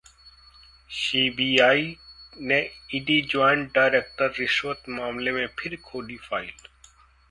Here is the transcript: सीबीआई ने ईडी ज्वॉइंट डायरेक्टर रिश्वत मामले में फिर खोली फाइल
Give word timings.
सीबीआई 0.89 1.85
ने 2.35 2.59
ईडी 2.95 3.21
ज्वॉइंट 3.31 3.71
डायरेक्टर 3.75 4.33
रिश्वत 4.39 4.89
मामले 4.89 5.31
में 5.31 5.47
फिर 5.59 5.77
खोली 5.85 6.17
फाइल 6.29 6.51